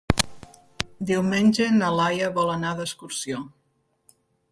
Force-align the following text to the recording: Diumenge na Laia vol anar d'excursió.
Diumenge 1.09 1.67
na 1.75 1.91
Laia 1.97 2.31
vol 2.39 2.49
anar 2.55 2.71
d'excursió. 2.79 3.43